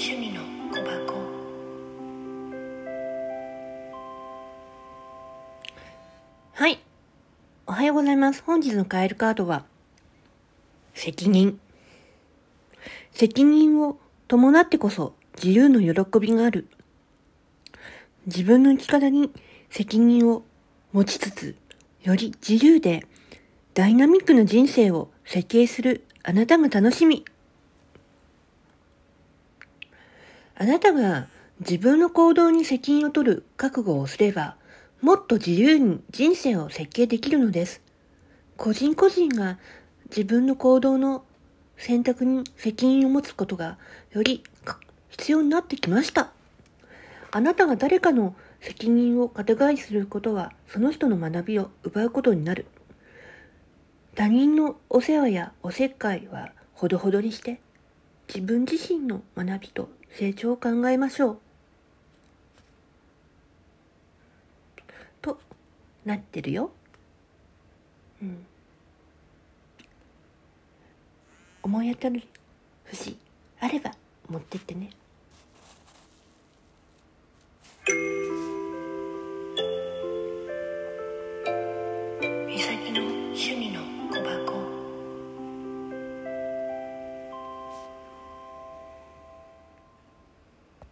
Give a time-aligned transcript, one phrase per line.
[0.00, 1.14] 趣味の小箱。
[6.52, 6.78] はい。
[7.66, 8.44] おはようございます。
[8.46, 9.64] 本日のカエルカードは
[10.94, 11.58] 責任。
[13.10, 13.98] 責任を
[14.28, 16.68] 伴ってこそ自由の喜びがある。
[18.26, 19.32] 自分の生き方に
[19.68, 20.44] 責任を
[20.92, 21.56] 持ちつつ
[22.04, 23.04] より自由で
[23.74, 27.24] ダイナミックな人生を設計するあなたが楽しみ。
[30.60, 31.28] あなたが
[31.60, 34.56] 自分の行動に責任を取る覚悟をすれば、
[35.00, 37.80] もっと自由に人生を設計できるのです。
[38.56, 39.58] 個人個人が
[40.10, 41.24] 自分の行動の
[41.76, 43.78] 選択に責任を持つことが
[44.10, 44.42] より
[45.10, 46.32] 必要になってきました。
[47.30, 52.66] あなたが誰かの責任を肩代わりすることはその人の学びを奪うことになる。
[54.16, 57.60] 他人のお世話やおせっかいはほどほどにして
[58.28, 61.38] 自分自身の学びと成長を考えましょう。
[65.22, 65.40] と
[66.04, 66.70] なってるよ。
[68.22, 68.46] うん。
[71.62, 72.22] 思い当たる
[72.84, 73.16] 節
[73.60, 73.92] あれば
[74.28, 74.90] 持ってってね。
[82.46, 84.47] 美咲の趣味の小箱